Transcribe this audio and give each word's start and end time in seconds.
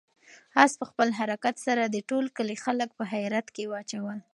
آس 0.63 0.73
په 0.79 0.85
خپل 0.89 1.07
حرکت 1.19 1.55
سره 1.67 1.81
د 1.87 1.97
ټول 2.09 2.25
کلي 2.37 2.57
خلک 2.65 2.89
په 2.97 3.03
حیرت 3.11 3.47
کې 3.55 3.63
واچول. 3.71 4.19